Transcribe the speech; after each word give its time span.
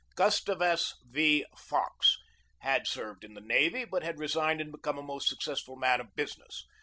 Gustavus 0.15 0.95
V. 1.11 1.45
Fox 1.55 2.17
had 2.61 2.87
served 2.87 3.23
in 3.23 3.35
the 3.35 3.39
navy, 3.39 3.85
but 3.85 4.01
had 4.01 4.17
resigned 4.17 4.59
and 4.59 4.71
become 4.71 4.97
a 4.97 5.03
most 5.03 5.27
successful 5.27 5.75
man 5.75 6.01
of 6.01 6.07
busi 6.17 6.39
ness. 6.39 6.65